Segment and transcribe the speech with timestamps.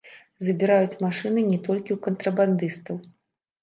[0.45, 2.95] Забіраюць машыны не толькі ў кантрабандыстаў.